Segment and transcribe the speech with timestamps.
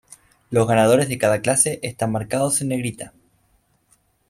[0.49, 3.13] Los ganadores de cada clase están marcados en negrita.